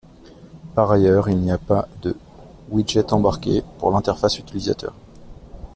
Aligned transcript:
Par 0.73 0.91
ailleurs, 0.91 1.29
il 1.29 1.37
n’y 1.37 1.51
a 1.51 1.59
pas 1.59 1.87
de 2.01 2.17
widgets 2.71 3.13
embarqués 3.13 3.61
pour 3.77 3.91
l’interface 3.91 4.39
utilisateur. 4.39 4.95